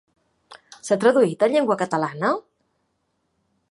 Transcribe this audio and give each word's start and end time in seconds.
S'ha 0.87 0.97
traduït 1.03 1.47
en 1.49 1.55
llengua 1.57 1.79
catalana? 1.85 2.33